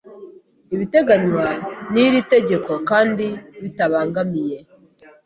[0.75, 1.45] ibiteganywa
[1.91, 3.27] n iri tegeko kandi
[3.61, 4.57] bitabangamiye